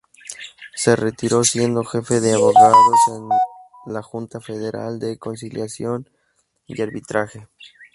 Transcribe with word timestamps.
Se 0.73 0.95
retiró 0.95 1.43
siendo 1.43 1.83
Jefe 1.83 2.21
de 2.21 2.33
Abogados 2.33 2.97
en 3.09 3.29
la 3.93 4.01
Junta 4.01 4.41
Federal 4.41 4.97
de 4.97 5.19
Conciliación 5.19 6.09
y 6.65 6.81
Arbitraje. 6.81 7.47